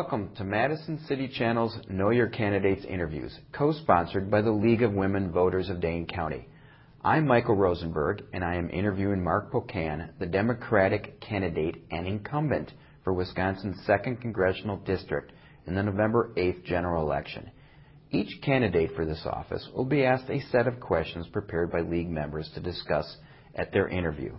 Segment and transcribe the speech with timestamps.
[0.00, 5.30] Welcome to Madison City Channel's Know Your Candidates interviews, co-sponsored by the League of Women
[5.30, 6.48] Voters of Dane County.
[7.04, 12.72] I'm Michael Rosenberg, and I am interviewing Mark Pocan, the Democratic candidate and incumbent
[13.04, 15.32] for Wisconsin's 2nd Congressional District
[15.66, 17.50] in the November 8th general election.
[18.10, 22.08] Each candidate for this office will be asked a set of questions prepared by League
[22.08, 23.18] members to discuss
[23.54, 24.34] at their interview.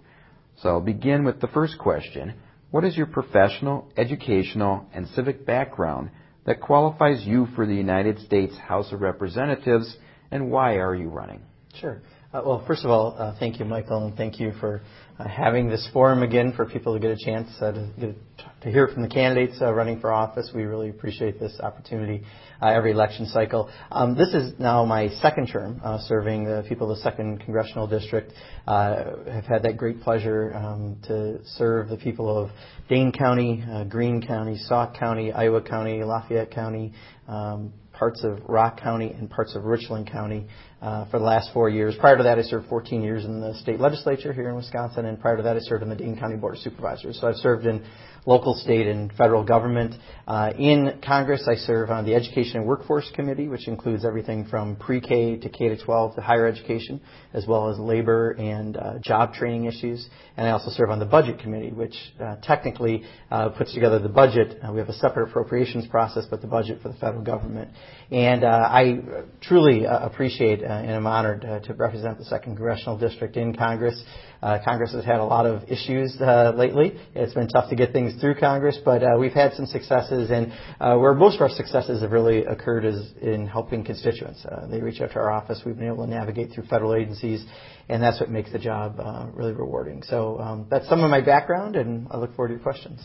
[0.58, 2.34] So I'll begin with the first question.
[2.72, 6.10] What is your professional, educational, and civic background
[6.46, 9.98] that qualifies you for the United States House of Representatives,
[10.32, 11.42] and why are you running?
[11.76, 12.02] Sure.
[12.34, 14.82] Uh, well, first of all, uh, thank you, Michael, and thank you for
[15.20, 18.16] uh, having this forum again for people to get a chance uh, to, get,
[18.62, 20.50] to hear from the candidates uh, running for office.
[20.56, 22.24] We really appreciate this opportunity
[22.62, 23.70] uh, every election cycle.
[23.92, 28.32] Um, this is now my second term serving the people of the second congressional district.
[28.66, 32.50] I've had that great pleasure um, to serve the people of
[32.88, 36.94] Dane County, Green County, Sauk County, Iowa County, Lafayette County,
[37.28, 40.48] um, parts of Rock County and parts of Richland County
[40.82, 41.96] uh, for the last four years.
[42.00, 45.22] Prior to that, I served 14 years in the state legislature here in Wisconsin, and
[45.22, 47.20] prior to that, I served in the Dane County Board of Supervisors.
[47.22, 47.86] So I've served in
[48.26, 49.94] local, state, and federal government.
[50.28, 54.76] Uh, in Congress, I serve on the Education and Workforce Committee, which includes everything from
[54.78, 57.02] pre-K to K to 12 to higher education,
[57.34, 60.08] as well as labor and uh, job training issues.
[60.38, 64.10] And I also serve on the Budget Committee, which uh, technically uh, puts together the
[64.10, 64.58] budget.
[64.68, 67.70] Uh, we have a separate appropriations process, but the budget for the federal government.
[68.12, 69.00] And uh, I
[69.42, 74.04] truly appreciate and am honored to represent the second congressional district in Congress.
[74.42, 77.00] Uh, Congress has had a lot of issues uh, lately.
[77.14, 80.52] It's been tough to get things through Congress, but uh, we've had some successes, and
[80.80, 84.44] uh, where most of our successes have really occurred is in helping constituents.
[84.46, 85.62] Uh, they reach out to our office.
[85.66, 87.46] We've been able to navigate through federal agencies,
[87.88, 90.02] and that's what makes the job uh, really rewarding.
[90.04, 93.00] So um, that's some of my background, and I look forward to your questions.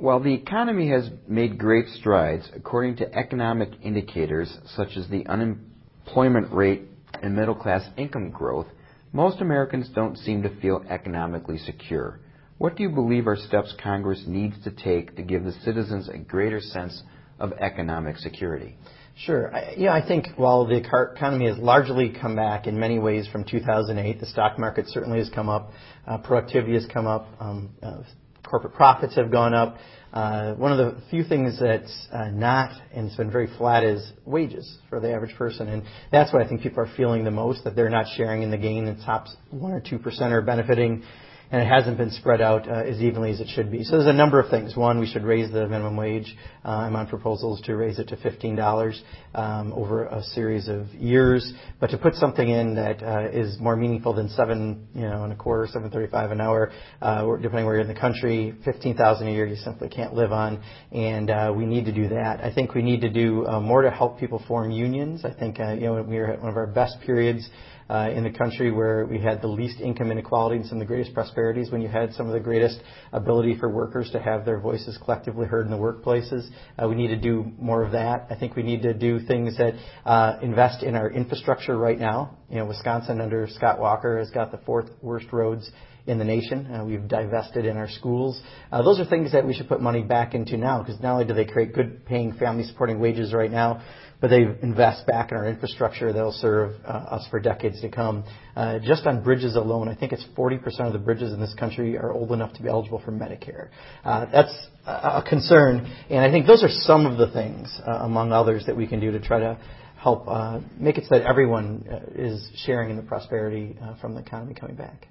[0.00, 6.50] While the economy has made great strides, according to economic indicators such as the unemployment
[6.54, 6.84] rate
[7.22, 8.68] and middle class income growth,
[9.12, 12.18] most Americans don't seem to feel economically secure.
[12.56, 16.16] What do you believe are steps Congress needs to take to give the citizens a
[16.16, 17.02] greater sense
[17.38, 18.78] of economic security?
[19.26, 19.54] Sure.
[19.54, 23.44] I, yeah, I think while the economy has largely come back in many ways from
[23.44, 25.72] 2008, the stock market certainly has come up,
[26.06, 27.98] uh, productivity has come up, um, uh,
[28.44, 29.76] corporate profits have gone up.
[30.12, 34.12] Uh, one of the few things that's uh, not, and it's been very flat, is
[34.24, 35.68] wages for the average person.
[35.68, 38.50] And that's what I think people are feeling the most, that they're not sharing in
[38.50, 38.86] the gain.
[38.86, 41.04] The top 1 or 2% are benefiting
[41.50, 43.82] and it hasn't been spread out uh, as evenly as it should be.
[43.82, 44.76] So there's a number of things.
[44.76, 46.36] One, we should raise the minimum wage.
[46.64, 49.00] Uh, I'm on proposals to raise it to $15
[49.34, 53.74] um, over a series of years, but to put something in that uh, is more
[53.74, 56.70] meaningful than seven, you know, and a quarter, 7.35 an hour,
[57.02, 60.62] uh, depending where you're in the country, 15,000 a year you simply can't live on,
[60.92, 62.40] and uh, we need to do that.
[62.44, 65.24] I think we need to do uh, more to help people form unions.
[65.24, 67.48] I think uh, you know we are at one of our best periods
[67.90, 71.12] in the country where we had the least income inequality and some of the greatest
[71.12, 72.78] prosperities, when you had some of the greatest
[73.12, 76.48] ability for workers to have their voices collectively heard in the workplaces.
[76.80, 78.26] Uh, we need to do more of that.
[78.30, 79.74] I think we need to do things that
[80.04, 82.38] uh, invest in our infrastructure right now.
[82.48, 85.70] You know, Wisconsin under Scott Walker has got the fourth worst roads
[86.06, 86.72] in the nation.
[86.72, 88.40] Uh, we've divested in our schools.
[88.72, 91.24] Uh, those are things that we should put money back into now because not only
[91.24, 93.82] do they create good paying family supporting wages right now,
[94.20, 98.24] but they invest back in our infrastructure that'll serve uh, us for decades to come.
[98.54, 101.96] Uh, just on bridges alone, I think it's 40% of the bridges in this country
[101.96, 103.68] are old enough to be eligible for Medicare.
[104.04, 104.54] Uh, that's
[104.86, 108.76] a concern, and I think those are some of the things, uh, among others, that
[108.76, 109.58] we can do to try to
[109.96, 114.20] help uh, make it so that everyone uh, is sharing in the prosperity from the
[114.20, 115.06] economy coming back.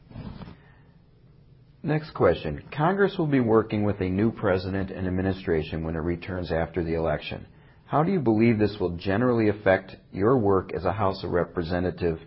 [1.82, 2.62] Next question.
[2.76, 6.96] Congress will be working with a new president and administration when it returns after the
[6.96, 7.48] election.
[7.86, 12.20] How do you believe this will generally affect your work as a House of Representative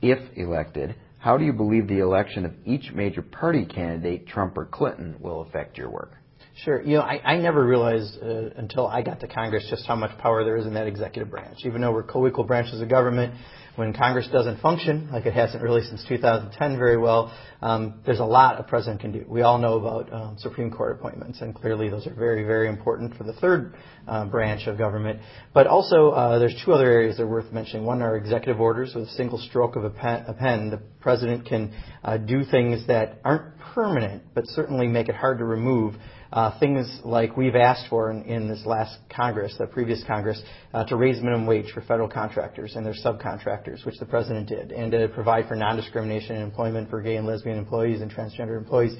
[0.00, 0.94] if elected?
[1.18, 5.42] How do you believe the election of each major party candidate, Trump or Clinton, will
[5.42, 6.14] affect your work?
[6.64, 6.82] Sure.
[6.82, 10.16] You know, I, I never realized uh, until I got to Congress just how much
[10.18, 11.60] power there is in that executive branch.
[11.64, 13.34] Even though we're co-equal branches of government,
[13.76, 17.32] when Congress doesn't function, like it hasn't really since 2010 very well,
[17.62, 19.24] um, there's a lot a president can do.
[19.26, 23.16] We all know about um, Supreme Court appointments, and clearly those are very, very important
[23.16, 23.74] for the third
[24.06, 25.20] uh, branch of government.
[25.54, 27.86] But also, uh, there's two other areas that are worth mentioning.
[27.86, 28.94] One are executive orders.
[28.94, 31.72] With a single stroke of a pen, a pen the president can
[32.04, 35.94] uh, do things that aren't permanent, but certainly make it hard to remove
[36.32, 40.40] uh, things like we've asked for in, in this last Congress, the previous Congress,
[40.72, 44.72] uh, to raise minimum wage for federal contractors and their subcontractors, which the president did,
[44.72, 48.96] and to provide for non-discrimination in employment for gay and lesbian employees and transgender employees.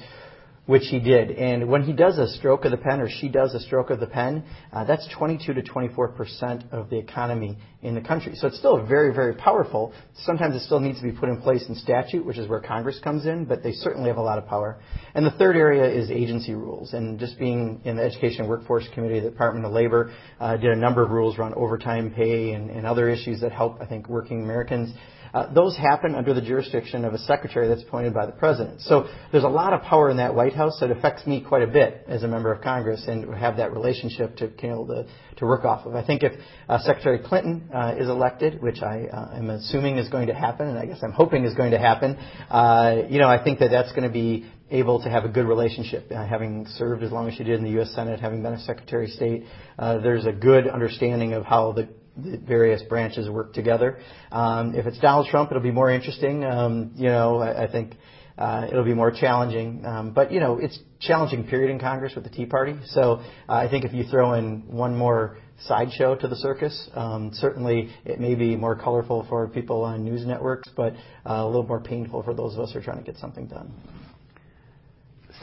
[0.65, 1.31] Which he did.
[1.31, 3.99] And when he does a stroke of the pen or she does a stroke of
[3.99, 8.33] the pen, uh, that's 22 to 24 percent of the economy in the country.
[8.35, 9.93] So it's still very, very powerful.
[10.23, 12.97] Sometimes it still needs to be put in place in statute, which is where Congress
[13.03, 14.79] comes in, but they certainly have a lot of power.
[15.13, 16.93] And the third area is agency rules.
[16.93, 20.71] And just being in the Education and Workforce Committee, the Department of Labor uh, did
[20.71, 24.07] a number of rules around overtime pay and, and other issues that help, I think,
[24.07, 24.93] working Americans.
[25.33, 28.81] Uh, those happen under the jurisdiction of a secretary that's appointed by the president.
[28.81, 31.67] So there's a lot of power in that White House that affects me quite a
[31.67, 35.07] bit as a member of Congress and have that relationship to be able to,
[35.37, 35.95] to work off of.
[35.95, 36.33] I think if
[36.69, 40.67] uh, Secretary Clinton uh, is elected, which I uh, am assuming is going to happen,
[40.67, 42.15] and I guess I'm hoping is going to happen,
[42.49, 45.45] uh, you know, I think that that's going to be able to have a good
[45.45, 46.11] relationship.
[46.11, 47.91] Uh, having served as long as she did in the U.S.
[47.95, 49.45] Senate, having been a Secretary of State,
[49.79, 53.99] uh, there's a good understanding of how the the various branches work together.
[54.31, 56.43] Um, if it's Donald Trump, it'll be more interesting.
[56.43, 57.95] Um, you know, I, I think
[58.37, 59.85] uh, it'll be more challenging.
[59.85, 62.75] Um, but you know, it's challenging period in Congress with the Tea Party.
[62.87, 67.31] So uh, I think if you throw in one more sideshow to the circus, um,
[67.33, 70.93] certainly it may be more colorful for people on news networks, but
[71.25, 73.47] uh, a little more painful for those of us who are trying to get something
[73.47, 73.71] done.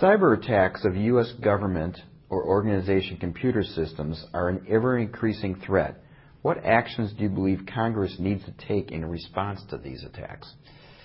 [0.01, 1.33] Cyber attacks of U.S.
[1.43, 5.97] government or organization computer systems are an ever increasing threat
[6.43, 10.53] what actions do you believe Congress needs to take in response to these attacks?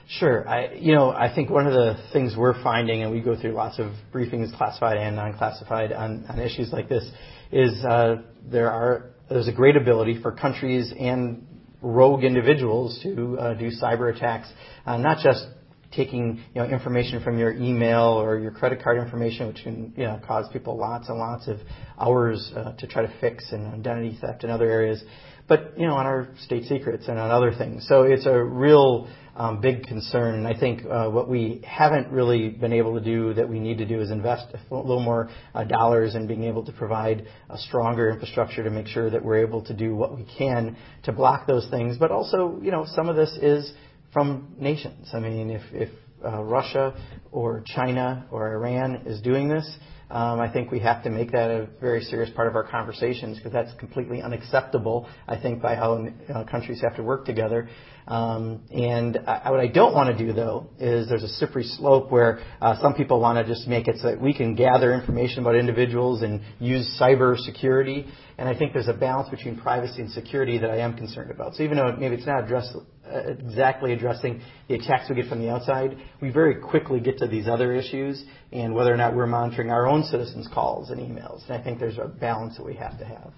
[0.08, 0.48] Sure.
[0.48, 3.54] I, you know, I think one of the things we're finding, and we go through
[3.54, 7.04] lots of briefings, classified and non-classified, on, on issues like this,
[7.52, 8.18] is uh,
[8.50, 11.48] there are there's a great ability for countries and
[11.82, 14.48] rogue individuals to uh, do cyber attacks,
[14.86, 15.46] uh, not just
[15.92, 20.04] taking you know information from your email or your credit card information, which can you
[20.04, 21.60] know cause people lots and lots of
[22.00, 25.04] hours uh, to try to fix and identity theft in other areas,
[25.48, 27.86] but you know on our state secrets and on other things.
[27.88, 32.50] So it's a real um, big concern, and I think uh, what we haven't really
[32.50, 35.66] been able to do that we need to do is invest a little more uh,
[35.66, 39.62] dollars in being able to provide a stronger infrastructure to make sure that we're able
[39.66, 41.98] to do what we can to block those things.
[41.98, 43.74] But also, you know, some of this is
[44.16, 45.10] from nations.
[45.14, 45.90] I mean, if, if
[46.24, 46.96] uh, Russia
[47.34, 49.78] or China or Iran is doing this,
[50.10, 53.36] um, I think we have to make that a very serious part of our conversations
[53.36, 57.68] because that's completely unacceptable, I think, by how uh, countries have to work together.
[58.08, 62.10] Um, and I, what I don't want to do, though, is there's a slippery slope
[62.10, 65.40] where uh, some people want to just make it so that we can gather information
[65.40, 68.06] about individuals and use cyber security.
[68.38, 71.56] And I think there's a balance between privacy and security that I am concerned about.
[71.56, 72.76] So even though maybe it's not addressed,
[73.12, 77.48] exactly addressing the attacks we get from the outside, we very quickly get to these
[77.48, 81.44] other issues and whether or not we're monitoring our own citizens' calls and emails.
[81.46, 83.32] And I think there's a balance that we have to have.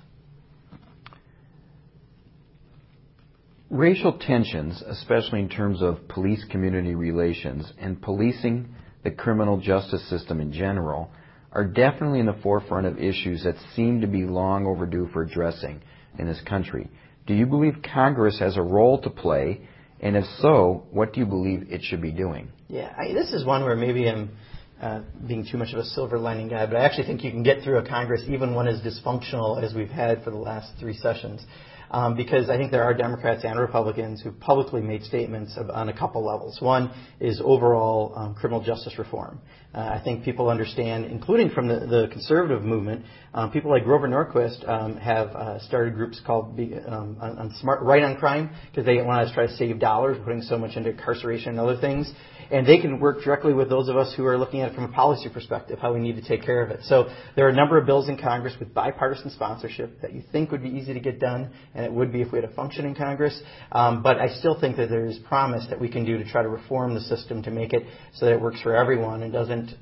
[3.70, 8.74] Racial tensions, especially in terms of police community relations and policing
[9.04, 11.12] the criminal justice system in general,
[11.52, 15.82] are definitely in the forefront of issues that seem to be long overdue for addressing
[16.18, 16.90] in this country.
[17.28, 19.62] Do you believe Congress has a role to play?
[20.00, 22.50] And if so, what do you believe it should be doing?
[22.70, 24.32] Yeah, I, this is one where maybe I'm
[24.82, 27.44] uh, being too much of a silver lining guy, but I actually think you can
[27.44, 30.96] get through a Congress even one as dysfunctional as we've had for the last three
[30.96, 31.46] sessions
[31.92, 35.98] um, because I think there are Democrats and Republicans who publicly made statements on a
[35.98, 36.62] couple levels.
[36.62, 39.40] One is overall um, criminal justice reform.
[39.74, 44.08] Uh, I think people understand, including from the, the conservative movement, um, people like Grover
[44.08, 48.50] Norquist um, have uh, started groups called Be, um, on, on Smart Right on Crime
[48.72, 51.80] because they want to try to save dollars, putting so much into incarceration and other
[51.80, 52.12] things
[52.52, 54.86] and they can work directly with those of us who are looking at it from
[54.86, 56.82] a policy perspective, how we need to take care of it.
[56.84, 60.52] So there are a number of bills in Congress with bipartisan sponsorship that you think
[60.52, 62.96] would be easy to get done, and it would be if we had a functioning
[62.96, 63.40] Congress.
[63.72, 66.42] Um, but I still think that there is promise that we can do to try
[66.42, 69.76] to reform the system to make it so that it works for everyone and doesn't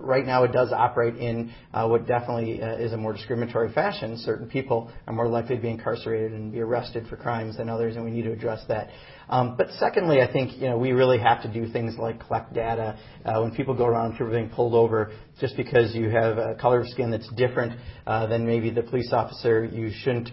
[0.00, 4.16] right now it does operate in uh, what definitely uh, is a more discriminatory fashion.
[4.18, 7.96] Certain people are more likely to be incarcerated and be arrested for crimes than others,
[7.96, 8.88] and we need to address that.
[9.28, 12.52] Um, but secondly, I think you know we really have to do things like collect
[12.52, 12.98] data.
[13.24, 16.80] Uh, when people go around people being pulled over, just because you have a color
[16.80, 20.30] of skin that's different uh, than maybe the police officer, you shouldn't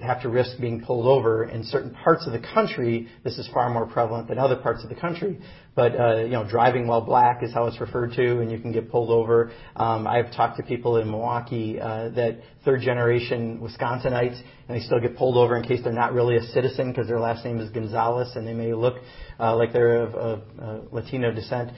[0.00, 1.44] have to risk being pulled over.
[1.44, 4.88] In certain parts of the country, this is far more prevalent than other parts of
[4.88, 5.40] the country.
[5.74, 8.72] But uh, you know, driving while black is how it's referred to, and you can
[8.72, 9.50] get pulled over.
[9.76, 15.00] Um, I've talked to people in Milwaukee uh, that third generation Wisconsinites, and they still
[15.00, 17.70] get pulled over in case they're not really a citizen because their last name is
[17.70, 18.96] Gonzalez, and they may look
[19.40, 21.70] uh, like they're of, of uh, Latino descent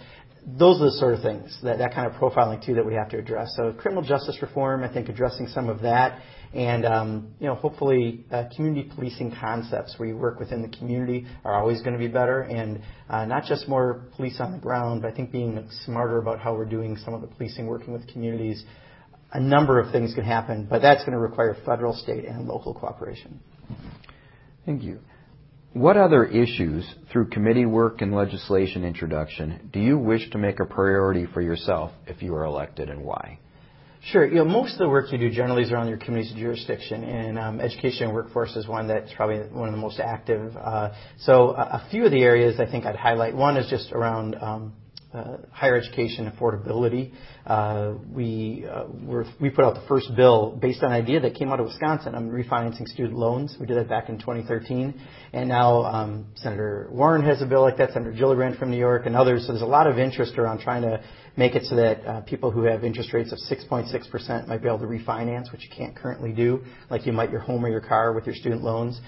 [0.46, 3.10] those are the sort of things that, that kind of profiling too that we have
[3.10, 3.52] to address.
[3.56, 6.20] So criminal justice reform, I think addressing some of that,
[6.52, 11.26] and um, you know hopefully uh, community policing concepts where you work within the community
[11.45, 15.02] are always going to be better, and uh, not just more police on the ground,
[15.02, 18.07] but I think being smarter about how we're doing some of the policing, working with
[18.09, 18.64] communities.
[19.33, 22.75] A number of things can happen, but that's going to require federal, state, and local
[22.75, 23.38] cooperation.
[24.66, 24.99] Thank you.
[25.73, 30.64] What other issues, through committee work and legislation introduction, do you wish to make a
[30.64, 33.38] priority for yourself if you are elected, and why?
[34.02, 34.26] Sure.
[34.26, 37.38] You know, most of the work you do generally is around your community's jurisdiction, and
[37.38, 40.57] um, education and workforce is one that's probably one of the most active.
[40.57, 43.35] Uh, so a, a, few of the areas I think I'd highlight.
[43.35, 44.73] One is just around um,
[45.12, 47.12] higher education affordability.
[47.45, 48.85] Uh, we uh,
[49.40, 52.14] we put out the first bill based on an idea that came out of Wisconsin
[52.14, 53.57] on refinancing student loans.
[53.59, 54.95] We did that back in 2013,
[55.33, 57.93] and now um, Senator Warren has a bill like that.
[57.93, 59.47] Senator Gillibrand from New York and others.
[59.47, 61.02] So there's a lot of interest around trying to
[61.37, 64.79] make it so that uh, people who have interest rates of 6.6% might be able
[64.79, 68.12] to refinance, which you can't currently do, like you might your home or your car
[68.12, 69.00] with your student loans.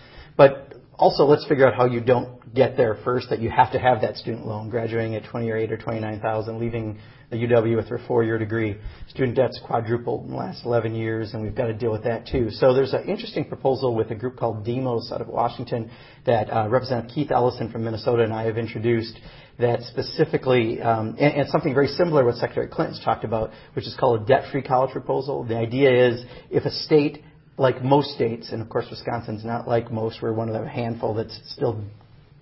[0.98, 4.02] Also, let's figure out how you don't get there first, that you have to have
[4.02, 6.98] that student loan, graduating at 28 or 29,000, leaving
[7.30, 8.76] the UW with their four-year degree.
[9.08, 12.26] Student debt's quadrupled in the last 11 years, and we've got to deal with that
[12.26, 12.50] too.
[12.50, 15.90] So there's an interesting proposal with a group called Demos out of Washington
[16.26, 19.18] that uh, Representative Keith Ellison from Minnesota and I have introduced
[19.58, 23.96] that specifically, um, and, and, something very similar what Secretary Clinton's talked about, which is
[23.98, 25.44] called a debt-free college proposal.
[25.44, 27.22] The idea is if a state
[27.58, 31.14] like most states, and of course Wisconsin's not like most, we're one of the handful
[31.14, 31.84] that's still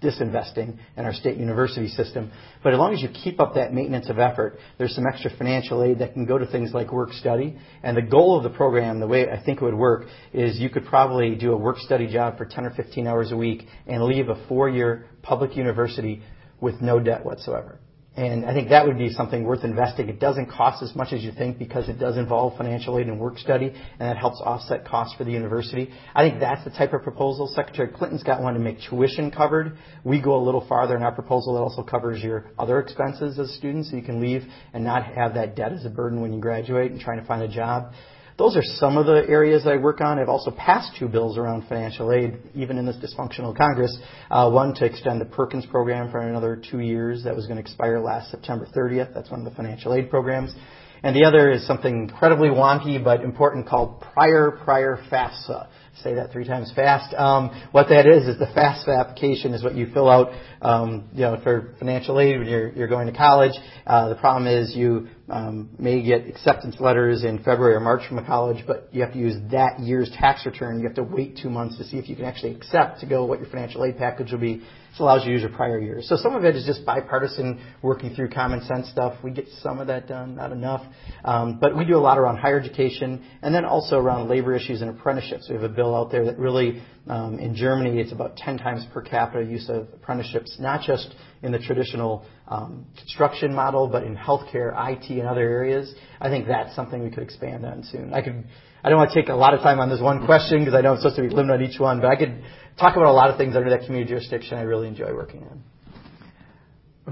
[0.02, 2.30] disinvesting in our state university system.
[2.62, 5.82] But as long as you keep up that maintenance of effort, there's some extra financial
[5.82, 7.58] aid that can go to things like work study.
[7.82, 10.70] And the goal of the program, the way I think it would work, is you
[10.70, 14.02] could probably do a work study job for 10 or 15 hours a week and
[14.02, 16.22] leave a four-year public university
[16.60, 17.78] with no debt whatsoever.
[18.16, 20.08] And I think that would be something worth investing.
[20.08, 23.20] It doesn't cost as much as you think because it does involve financial aid and
[23.20, 25.90] work study, and that helps offset costs for the university.
[26.12, 27.46] I think that's the type of proposal.
[27.54, 29.78] Secretary Clinton's got one to make tuition covered.
[30.02, 33.54] We go a little farther in our proposal that also covers your other expenses as
[33.54, 34.42] students, so you can leave
[34.74, 37.42] and not have that debt as a burden when you graduate and trying to find
[37.42, 37.92] a job.
[38.40, 40.18] Those are some of the areas I work on.
[40.18, 43.94] I've also passed two bills around financial aid, even in this dysfunctional Congress.
[44.30, 47.24] Uh, one to extend the Perkins program for another two years.
[47.24, 49.12] That was going to expire last September 30th.
[49.12, 50.54] That's one of the financial aid programs.
[51.02, 55.68] And the other is something incredibly wonky but important called prior prior FAFSA
[56.02, 57.14] say that three times fast.
[57.14, 61.22] Um, what that is is the FAFSA application is what you fill out, um, you
[61.22, 63.52] know, for financial aid when you're, you're going to college.
[63.86, 68.18] Uh, the problem is you um, may get acceptance letters in February or March from
[68.18, 70.80] a college, but you have to use that year's tax return.
[70.80, 73.24] You have to wait two months to see if you can actually accept to go
[73.24, 74.56] what your financial aid package will be.
[74.90, 76.08] This allows you to use your prior years.
[76.08, 79.14] So some of it is just bipartisan, working through common sense stuff.
[79.22, 80.82] We get some of that done, not enough.
[81.24, 84.82] Um, but we do a lot around higher education and then also around labor issues
[84.82, 85.48] and apprenticeships.
[85.48, 88.84] We have a bill out there that really, um, in Germany, it's about 10 times
[88.92, 94.16] per capita use of apprenticeships, not just in the traditional um, construction model, but in
[94.16, 95.94] healthcare, IT, and other areas.
[96.20, 98.12] I think that's something we could expand on soon.
[98.12, 100.80] I don't want to take a lot of time on this one question because I
[100.80, 102.42] know I'm supposed to be limited on each one, but I could
[102.78, 105.62] talk about a lot of things under that community jurisdiction I really enjoy working on.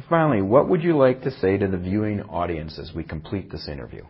[0.08, 3.68] Finally, what would you like to say to the viewing audience as we complete this
[3.68, 4.04] interview?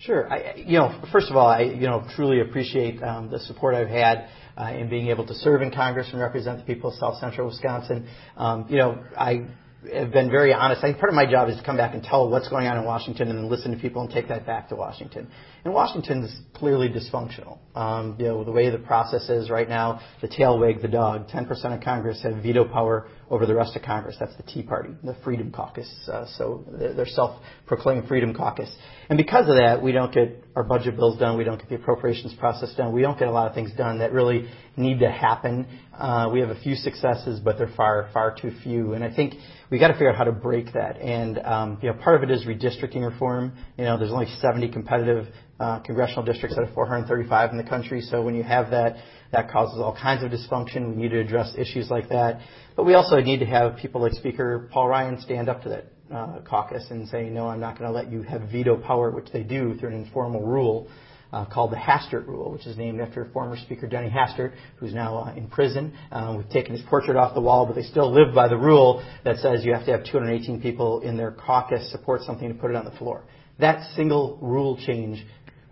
[0.00, 0.30] Sure.
[0.30, 3.88] I, you know, first of all, I you know truly appreciate um, the support I've
[3.88, 7.18] had uh, in being able to serve in Congress and represent the people of South
[7.18, 8.08] Central Wisconsin.
[8.36, 9.46] Um, you know, I
[9.92, 10.82] have been very honest.
[10.82, 12.78] I think part of my job is to come back and tell what's going on
[12.78, 15.28] in Washington and then listen to people and take that back to Washington.
[15.64, 17.58] And Washington is clearly dysfunctional.
[17.74, 21.28] Um, you know, the way the process is right now, the tail wag the dog.
[21.28, 24.14] 10% of Congress have veto power over the rest of Congress.
[24.20, 25.88] That's the Tea Party, the Freedom Caucus.
[26.06, 28.72] Uh, so they're self-proclaimed Freedom Caucus.
[29.08, 31.38] And because of that, we don't get our budget bills done.
[31.38, 32.92] We don't get the appropriations process done.
[32.92, 35.66] We don't get a lot of things done that really need to happen.
[35.96, 38.92] Uh, we have a few successes, but they're far, far too few.
[38.92, 39.34] And I think
[39.70, 40.98] we got to figure out how to break that.
[40.98, 43.56] And um, you know, part of it is redistricting reform.
[43.76, 45.26] You know, there's only 70 competitive
[45.60, 48.00] uh, congressional districts out of 435 in the country.
[48.00, 48.96] So when you have that,
[49.32, 50.90] that causes all kinds of dysfunction.
[50.90, 52.40] We need to address issues like that.
[52.76, 55.84] But we also need to have people like Speaker Paul Ryan stand up to that
[56.14, 59.30] uh, caucus and say, no, I'm not going to let you have veto power, which
[59.32, 60.88] they do through an informal rule
[61.34, 65.18] uh, called the Hastert Rule, which is named after former Speaker Denny Hastert, who's now
[65.18, 65.92] uh, in prison.
[66.12, 69.04] Uh, we've taken his portrait off the wall, but they still live by the rule
[69.24, 72.70] that says you have to have 218 people in their caucus support something to put
[72.70, 73.24] it on the floor.
[73.58, 75.24] That single rule change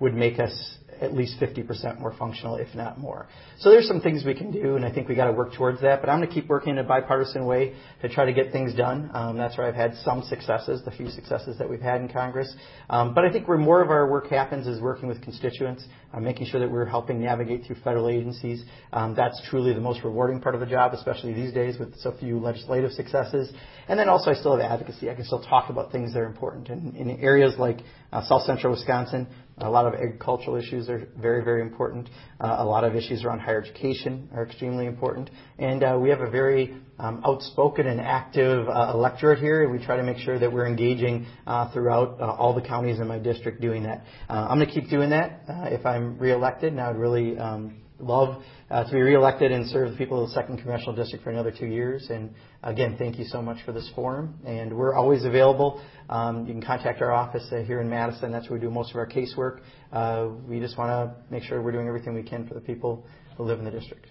[0.02, 3.26] would make us at least 50% more functional, if not more.
[3.58, 5.80] So there's some things we can do, and I think we got to work towards
[5.80, 6.00] that.
[6.00, 8.72] But I'm going to keep working in a bipartisan way to try to get things
[8.74, 9.10] done.
[9.12, 12.54] Um, that's where I've had some successes, the few successes that we've had in Congress.
[12.88, 16.20] Um, but I think where more of our work happens is working with constituents, uh,
[16.20, 18.64] making sure that we're helping navigate through federal agencies.
[18.92, 22.14] Um, that's truly the most rewarding part of the job, especially these days with so
[22.20, 23.52] few legislative successes.
[23.88, 25.10] And then also I still have advocacy.
[25.10, 26.68] I can still talk about things that are important.
[26.68, 27.78] And in areas like
[28.12, 29.26] uh, South Central Wisconsin,
[29.58, 32.08] a lot of agricultural issues are very, very important.
[32.40, 35.30] Uh, a lot of issues around higher education are extremely important.
[35.58, 39.68] And uh, we have a very um, outspoken and active uh, electorate here.
[39.68, 43.06] We try to make sure that we're engaging uh, throughout uh, all the counties in
[43.06, 44.04] my district doing that.
[44.28, 45.42] Uh, I'm going to keep doing that
[45.72, 46.72] if I'm reelected.
[46.72, 50.34] and I'd really um, love uh, to be reelected and serve the people of the
[50.34, 52.08] second congressional district for another two years.
[52.10, 54.34] And again, thank you so much for this forum.
[54.44, 55.82] And we're always available.
[56.08, 58.32] Um, you can contact our office uh, here in Madison.
[58.32, 59.60] That's where we do most of our casework.
[59.92, 63.06] Uh, we just want to make sure we're doing everything we can for the people
[63.36, 64.06] who live in the district.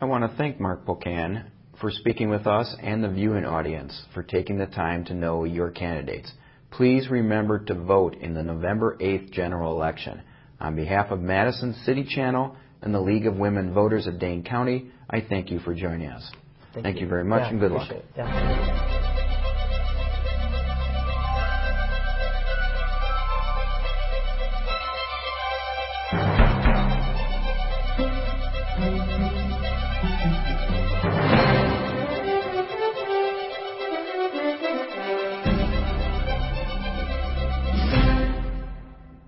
[0.00, 1.46] I want to thank Mark Pocan
[1.80, 5.70] for speaking with us and the viewing audience for taking the time to know your
[5.70, 6.32] candidates.
[6.70, 10.20] Please remember to vote in the November 8th general election.
[10.60, 14.86] On behalf of Madison City Channel and the League of Women Voters of Dane County,
[15.10, 16.30] I thank you for joining us.
[16.72, 17.02] Thank, thank you.
[17.02, 17.08] you.
[17.08, 19.15] very much yeah, and good luck.